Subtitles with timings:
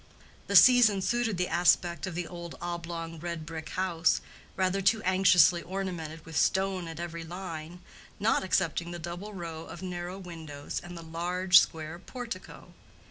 [0.47, 4.19] The season suited the aspect of the old oblong red brick house,
[4.55, 7.81] rather too anxiously ornamented with stone at every line,
[8.19, 12.73] not excepting the double row of narrow windows and the large square portico.